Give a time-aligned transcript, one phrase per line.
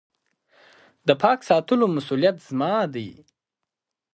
[1.07, 3.09] د پاک ساتلو مسولیت زما دی.